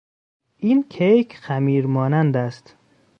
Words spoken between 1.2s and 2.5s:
خمیر مانند